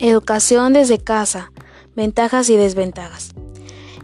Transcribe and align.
Educación 0.00 0.74
desde 0.74 0.98
casa. 0.98 1.50
Ventajas 1.96 2.48
y 2.50 2.56
desventajas. 2.56 3.34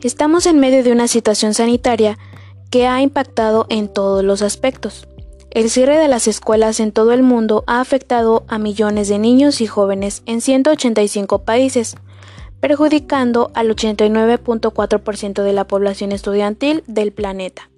Estamos 0.02 0.46
en 0.46 0.59
medio 0.59 0.82
de 0.82 0.90
una 0.90 1.06
situación 1.06 1.54
sanitaria 1.54 2.18
que 2.68 2.88
ha 2.88 3.00
impactado 3.00 3.66
en 3.68 3.86
todos 3.86 4.25
los 4.25 4.43
aspectos. 4.43 5.07
El 5.52 5.70
cierre 5.70 5.96
de 5.96 6.09
las 6.09 6.27
escuelas 6.27 6.80
en 6.80 6.91
todo 6.91 7.12
el 7.12 7.22
mundo 7.22 7.62
ha 7.68 7.80
afectado 7.80 8.45
a 8.48 8.59
millones 8.59 9.07
de 9.07 9.20
niños 9.20 9.61
y 9.61 9.68
jóvenes 9.68 10.25
en 10.27 10.41
185 10.41 11.45
países, 11.45 11.95
perjudicando 12.58 13.52
al 13.54 13.68
89.4% 13.68 15.45
de 15.45 15.52
la 15.52 15.68
población 15.68 16.11
estudiantil 16.11 16.82
del 16.88 17.12
planeta. 17.12 17.70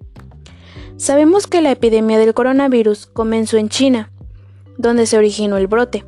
Sabemos 0.95 1.45
que 1.45 1.61
la 1.61 1.69
epidemia 1.69 2.17
del 2.17 2.33
coronavirus 2.33 3.05
comenzó 3.05 3.57
en 3.57 3.69
China, 3.69 4.11
donde 4.79 5.05
se 5.05 5.19
originó 5.19 5.57
el 5.57 5.67
brote, 5.67 6.03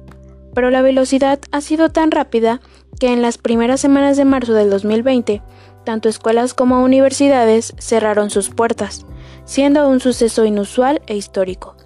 pero 0.60 0.72
la 0.72 0.82
velocidad 0.82 1.40
ha 1.54 1.62
sido 1.62 1.88
tan 1.88 2.12
rápida 2.12 2.60
que 3.00 3.14
en 3.14 3.22
las 3.22 3.38
primeras 3.38 3.80
semanas 3.80 4.18
de 4.18 4.26
marzo 4.26 4.52
del 4.52 4.70
2020, 4.70 5.42
tanto 5.86 6.10
escuelas 6.10 6.54
como 6.54 6.84
universidades 6.84 7.74
cerraron 7.80 8.30
sus 8.30 8.50
puertas, 8.50 9.06
siendo 9.46 9.88
un 9.88 10.02
suceso 10.02 10.44
inusual 10.44 11.02
e 11.08 11.16
histórico. 11.16 11.78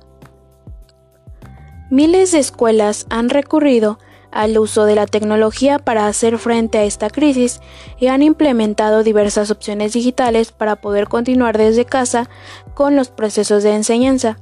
Miles 1.91 2.32
de 2.32 2.40
escuelas 2.40 3.05
han 3.12 3.30
recurrido 3.30 3.99
al 4.32 4.58
uso 4.58 4.85
de 4.85 4.96
la 4.96 5.05
tecnología 5.05 5.77
para 5.77 6.08
hacer 6.08 6.40
frente 6.40 6.80
a 6.80 6.84
esta 6.84 7.12
crisis 7.12 7.62
y 7.99 8.08
han 8.08 8.24
implementado 8.24 9.04
diversas 9.04 9.52
opciones 9.52 9.94
digitales 9.94 10.52
para 10.52 10.77
poder 10.77 11.08
continuar 11.08 11.60
desde 11.60 11.85
casa 11.85 12.27
con 12.74 12.96
los 12.96 13.10
procesos 13.10 13.62
de 13.62 13.76
enseñanza 13.76 14.40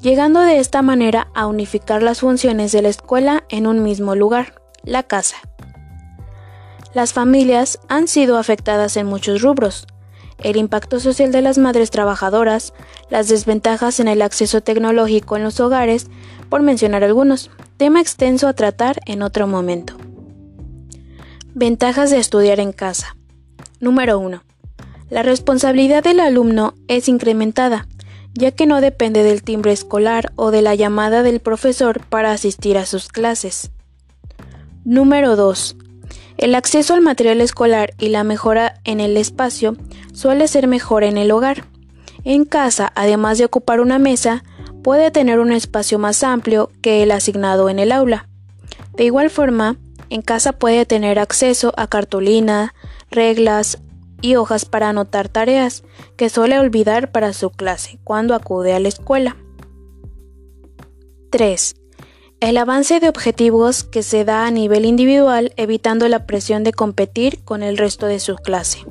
llegando 0.00 0.40
de 0.40 0.58
esta 0.58 0.82
manera 0.82 1.28
a 1.34 1.46
unificar 1.46 2.02
las 2.02 2.20
funciones 2.20 2.72
de 2.72 2.82
la 2.82 2.88
escuela 2.88 3.44
en 3.48 3.66
un 3.66 3.82
mismo 3.82 4.14
lugar, 4.14 4.54
la 4.82 5.02
casa. 5.02 5.36
Las 6.94 7.12
familias 7.12 7.78
han 7.88 8.08
sido 8.08 8.38
afectadas 8.38 8.96
en 8.96 9.06
muchos 9.06 9.42
rubros. 9.42 9.86
El 10.42 10.56
impacto 10.56 11.00
social 11.00 11.30
de 11.32 11.42
las 11.42 11.58
madres 11.58 11.90
trabajadoras, 11.90 12.72
las 13.10 13.28
desventajas 13.28 14.00
en 14.00 14.08
el 14.08 14.22
acceso 14.22 14.62
tecnológico 14.62 15.36
en 15.36 15.44
los 15.44 15.60
hogares, 15.60 16.06
por 16.48 16.62
mencionar 16.62 17.04
algunos, 17.04 17.50
tema 17.76 18.00
extenso 18.00 18.48
a 18.48 18.54
tratar 18.54 19.00
en 19.06 19.22
otro 19.22 19.46
momento. 19.46 19.94
Ventajas 21.54 22.10
de 22.10 22.18
estudiar 22.18 22.58
en 22.58 22.72
casa. 22.72 23.16
Número 23.80 24.18
1. 24.18 24.42
La 25.10 25.22
responsabilidad 25.22 26.02
del 26.02 26.20
alumno 26.20 26.74
es 26.88 27.08
incrementada, 27.08 27.86
ya 28.34 28.52
que 28.52 28.66
no 28.66 28.80
depende 28.80 29.22
del 29.22 29.42
timbre 29.42 29.72
escolar 29.72 30.32
o 30.36 30.50
de 30.50 30.62
la 30.62 30.74
llamada 30.74 31.22
del 31.22 31.40
profesor 31.40 32.00
para 32.06 32.32
asistir 32.32 32.78
a 32.78 32.86
sus 32.86 33.08
clases. 33.08 33.70
Número 34.84 35.36
2. 35.36 35.76
El 36.38 36.54
acceso 36.54 36.94
al 36.94 37.02
material 37.02 37.40
escolar 37.40 37.92
y 37.98 38.08
la 38.08 38.24
mejora 38.24 38.80
en 38.84 39.00
el 39.00 39.16
espacio 39.16 39.76
suele 40.14 40.48
ser 40.48 40.66
mejor 40.66 41.04
en 41.04 41.18
el 41.18 41.30
hogar. 41.32 41.64
En 42.24 42.44
casa, 42.44 42.92
además 42.94 43.38
de 43.38 43.44
ocupar 43.44 43.80
una 43.80 43.98
mesa, 43.98 44.42
puede 44.82 45.10
tener 45.10 45.38
un 45.38 45.52
espacio 45.52 45.98
más 45.98 46.22
amplio 46.22 46.70
que 46.80 47.02
el 47.02 47.10
asignado 47.10 47.68
en 47.68 47.78
el 47.78 47.92
aula. 47.92 48.28
De 48.96 49.04
igual 49.04 49.30
forma, 49.30 49.76
en 50.08 50.22
casa 50.22 50.52
puede 50.52 50.86
tener 50.86 51.18
acceso 51.18 51.72
a 51.76 51.86
cartulina, 51.86 52.74
reglas, 53.10 53.78
y 54.20 54.36
hojas 54.36 54.64
para 54.64 54.88
anotar 54.88 55.28
tareas 55.28 55.82
que 56.16 56.28
suele 56.28 56.58
olvidar 56.58 57.12
para 57.12 57.32
su 57.32 57.50
clase 57.50 57.98
cuando 58.04 58.34
acude 58.34 58.72
a 58.72 58.80
la 58.80 58.88
escuela. 58.88 59.36
3. 61.30 61.74
El 62.40 62.56
avance 62.56 63.00
de 63.00 63.08
objetivos 63.08 63.84
que 63.84 64.02
se 64.02 64.24
da 64.24 64.46
a 64.46 64.50
nivel 64.50 64.84
individual 64.84 65.52
evitando 65.56 66.08
la 66.08 66.26
presión 66.26 66.64
de 66.64 66.72
competir 66.72 67.44
con 67.44 67.62
el 67.62 67.76
resto 67.76 68.06
de 68.06 68.18
su 68.18 68.36
clase. 68.36 68.84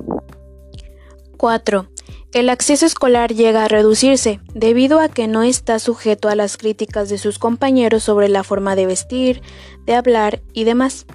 4. 1.36 1.88
El 2.32 2.48
acceso 2.48 2.86
escolar 2.86 3.34
llega 3.34 3.64
a 3.64 3.68
reducirse 3.68 4.40
debido 4.54 5.00
a 5.00 5.08
que 5.08 5.26
no 5.26 5.42
está 5.42 5.80
sujeto 5.80 6.28
a 6.28 6.36
las 6.36 6.56
críticas 6.56 7.08
de 7.08 7.18
sus 7.18 7.40
compañeros 7.40 8.04
sobre 8.04 8.28
la 8.28 8.44
forma 8.44 8.76
de 8.76 8.86
vestir, 8.86 9.42
de 9.84 9.96
hablar 9.96 10.40
y 10.52 10.62
demás. 10.62 11.06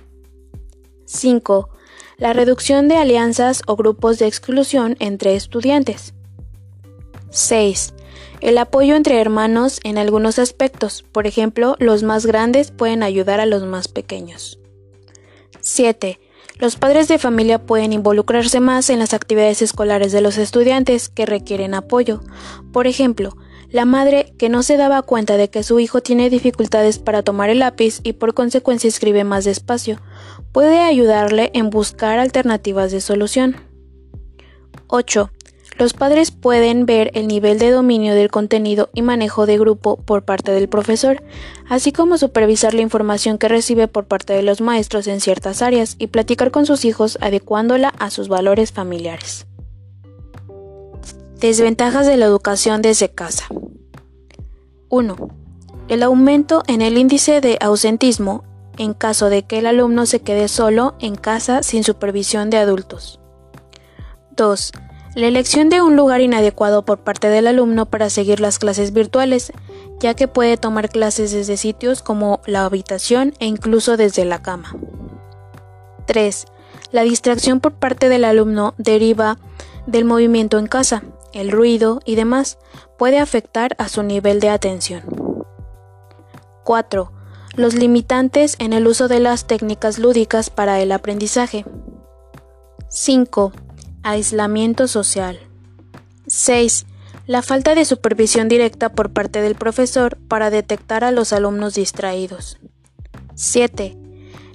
5 1.06 1.70
la 2.18 2.34
reducción 2.34 2.88
de 2.88 2.98
alianzas 2.98 3.62
o 3.68 3.76
grupos 3.76 4.20
de 4.20 4.28
exclusión 4.28 4.96
entre 5.00 5.36
estudiantes. 5.36 6.14
6. 7.30 7.94
El 8.42 8.58
apoyo 8.58 8.96
entre 8.96 9.20
hermanos 9.20 9.80
en 9.84 9.98
algunos 9.98 10.40
aspectos, 10.40 11.04
por 11.12 11.28
ejemplo, 11.28 11.76
los 11.80 12.04
más 12.04 12.26
grandes 12.26 12.72
pueden 12.72 13.04
ayudar 13.04 13.40
a 13.40 13.46
los 13.46 13.64
más 13.64 13.88
pequeños. 13.88 14.60
7. 15.62 16.20
Los 16.58 16.78
padres 16.78 17.10
de 17.10 17.18
familia 17.18 17.66
pueden 17.66 17.92
involucrarse 17.92 18.62
más 18.62 18.90
en 18.90 19.00
las 19.00 19.14
actividades 19.14 19.62
escolares 19.62 20.14
de 20.14 20.22
los 20.22 20.38
estudiantes 20.38 21.10
que 21.10 21.26
requieren 21.26 21.74
apoyo. 21.74 22.22
Por 22.72 22.88
ejemplo, 22.88 23.36
la 23.70 23.86
madre 23.86 24.34
que 24.38 24.50
no 24.50 24.64
se 24.64 24.78
daba 24.78 25.02
cuenta 25.02 25.38
de 25.38 25.50
que 25.50 25.64
su 25.64 25.80
hijo 25.80 26.02
tiene 26.02 26.30
dificultades 26.30 27.00
para 27.00 27.24
tomar 27.24 27.50
el 27.50 27.60
lápiz 27.60 28.00
y 28.04 28.14
por 28.14 28.34
consecuencia 28.34 28.88
escribe 28.88 29.24
más 29.24 29.46
despacio, 29.46 30.00
puede 30.52 30.80
ayudarle 30.80 31.52
en 31.54 31.70
buscar 31.70 32.20
alternativas 32.20 32.92
de 32.92 33.02
solución. 33.02 33.58
8. 34.88 35.32
Los 35.78 35.92
padres 35.92 36.32
pueden 36.32 36.86
ver 36.86 37.12
el 37.16 37.28
nivel 37.28 37.60
de 37.60 37.70
dominio 37.70 38.16
del 38.16 38.32
contenido 38.32 38.90
y 38.94 39.02
manejo 39.02 39.46
de 39.46 39.58
grupo 39.58 39.98
por 39.98 40.24
parte 40.24 40.54
del 40.54 40.70
profesor, 40.70 41.22
así 41.68 41.92
como 41.92 42.18
supervisar 42.18 42.74
la 42.74 42.82
información 42.82 43.38
que 43.38 43.50
recibe 43.50 43.90
por 43.90 44.06
parte 44.06 44.32
de 44.32 44.42
los 44.42 44.62
maestros 44.62 45.06
en 45.08 45.20
ciertas 45.20 45.62
áreas 45.62 45.98
y 46.00 46.08
platicar 46.08 46.52
con 46.52 46.66
sus 46.66 46.86
hijos 46.86 47.18
adecuándola 47.20 47.90
a 47.90 48.10
sus 48.10 48.30
valores 48.30 48.72
familiares. 48.72 49.48
Desventajas 51.40 52.08
de 52.08 52.16
la 52.16 52.26
educación 52.26 52.82
desde 52.82 53.10
casa. 53.10 53.46
1. 54.88 55.16
El 55.90 56.02
aumento 56.02 56.64
en 56.68 56.82
el 56.82 56.98
índice 56.98 57.42
de 57.42 57.58
ausentismo 57.60 58.46
en 58.78 58.94
caso 58.94 59.30
de 59.30 59.44
que 59.44 59.60
el 59.60 59.66
alumno 59.68 60.06
se 60.06 60.22
quede 60.22 60.48
solo 60.48 60.96
en 61.00 61.16
casa 61.16 61.62
sin 61.62 61.84
supervisión 61.84 62.50
de 62.50 62.58
adultos. 62.58 63.20
2. 64.38 64.72
La 65.16 65.28
elección 65.28 65.70
de 65.70 65.82
un 65.82 65.98
lugar 65.98 66.22
inadecuado 66.22 66.86
por 66.86 67.00
parte 67.00 67.28
del 67.28 67.48
alumno 67.48 67.86
para 67.86 68.10
seguir 68.10 68.40
las 68.40 68.58
clases 68.58 68.94
virtuales, 68.94 69.52
ya 70.00 70.14
que 70.14 70.30
puede 70.30 70.56
tomar 70.56 70.90
clases 70.90 71.34
desde 71.34 71.58
sitios 71.58 72.02
como 72.02 72.40
la 72.46 72.64
habitación 72.64 73.34
e 73.40 73.46
incluso 73.46 73.98
desde 73.98 74.24
la 74.24 74.42
cama. 74.42 74.74
3. 76.08 76.46
La 76.92 77.02
distracción 77.02 77.60
por 77.60 77.74
parte 77.74 78.08
del 78.08 78.24
alumno 78.24 78.74
deriva 78.78 79.38
del 79.86 80.06
movimiento 80.06 80.58
en 80.60 80.68
casa, 80.68 81.04
el 81.36 81.52
ruido 81.52 82.00
y 82.04 82.16
demás 82.16 82.58
puede 82.98 83.20
afectar 83.20 83.76
a 83.78 83.90
su 83.90 84.02
nivel 84.02 84.40
de 84.40 84.50
atención. 84.50 85.04
4 86.64 87.12
los 87.56 87.74
limitantes 87.74 88.58
en 88.60 88.74
el 88.74 88.86
uso 88.86 89.08
de 89.08 89.20
las 89.20 89.48
técnicas 89.48 89.98
lúdicas 89.98 90.50
para 90.50 90.82
el 90.82 90.92
aprendizaje. 90.92 91.66
5. 92.90 93.54
Aislamiento 94.04 94.88
social. 94.88 95.40
6. 96.28 96.86
La 97.28 97.42
falta 97.42 97.74
de 97.74 97.86
supervisión 97.86 98.50
directa 98.50 98.90
por 98.90 99.14
parte 99.14 99.42
del 99.42 99.56
profesor 99.56 100.18
para 100.28 100.50
detectar 100.50 101.04
a 101.06 101.12
los 101.12 101.32
alumnos 101.32 101.76
distraídos. 101.76 102.58
7. 103.36 103.98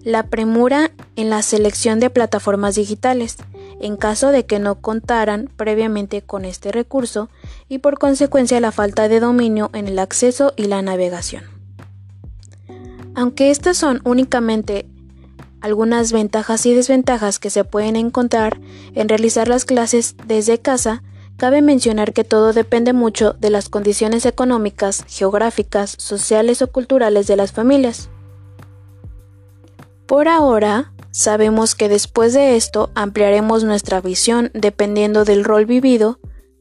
La 0.03 0.25
premura 0.25 0.91
en 1.17 1.31
la 1.31 1.43
selección 1.43 2.01
de 2.01 2.11
plataformas 2.11 2.75
digitales, 2.75 3.37
en 3.81 3.97
caso 3.97 4.29
de 4.29 4.47
que 4.47 4.59
no 4.59 4.77
contaran 4.77 5.51
previamente 5.57 6.23
con 6.23 6.45
este 6.45 6.71
recurso 6.71 7.29
y 7.69 7.79
por 7.79 7.99
consecuencia 7.99 8.61
la 8.61 8.73
falta 8.73 9.09
de 9.09 9.21
dominio 9.21 9.71
en 9.73 9.89
el 9.89 9.99
acceso 9.99 10.53
y 10.57 10.65
la 10.65 10.83
navegación. 10.83 11.45
Aunque 13.15 13.51
estas 13.51 13.77
son 13.77 14.01
únicamente 14.05 14.87
algunas 15.61 16.13
ventajas 16.13 16.65
y 16.67 16.75
desventajas 16.75 17.39
que 17.39 17.51
se 17.51 17.65
pueden 17.65 17.97
encontrar 17.97 18.61
en 18.95 19.09
realizar 19.09 19.49
las 19.49 19.65
clases 19.65 20.15
desde 20.27 20.59
casa, 20.59 21.03
cabe 21.37 21.63
mencionar 21.63 22.13
que 22.13 22.25
todo 22.25 22.53
depende 22.53 22.93
mucho 22.93 23.33
de 23.33 23.51
las 23.51 23.69
condiciones 23.69 24.27
económicas, 24.27 25.05
geográficas, 25.09 25.95
sociales 25.99 26.63
o 26.63 26.71
culturales 26.71 27.27
de 27.27 27.37
las 27.37 27.53
familias. 27.53 28.11
Por 30.07 30.29
ahora, 30.29 30.93
sabemos 31.11 31.75
que 31.75 31.89
después 31.89 32.33
de 32.33 32.57
esto 32.57 32.91
ampliaremos 32.95 33.65
nuestra 33.65 34.01
visión 34.01 34.51
dependiendo 34.55 35.25
del 35.25 35.45
rol 35.45 35.67
vivido, 35.67 36.19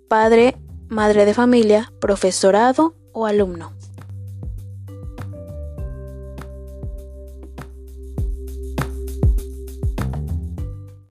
padre, 0.07 0.57
madre 0.87 1.25
de 1.25 1.33
familia, 1.33 1.91
profesorado 1.99 2.95
o 3.13 3.25
alumno. 3.25 3.78